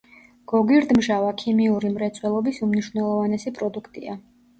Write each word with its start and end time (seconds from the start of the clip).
გოგირდმჟავა 0.51 1.27
ქიმიური 1.41 1.91
მრეწველობის 1.97 2.57
უმნიშვნელოვანესი 2.69 3.55
პროდუქტია. 3.61 4.17